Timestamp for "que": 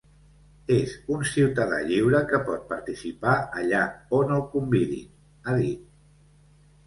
2.31-2.39